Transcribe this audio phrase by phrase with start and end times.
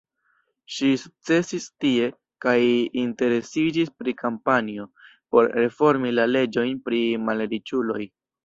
[0.75, 2.07] Ŝi sukcesis tie,
[2.45, 2.55] kaj
[3.01, 4.89] interesiĝis pri kampanjo
[5.37, 8.05] por reformi la leĝojn pri malriĉuloj.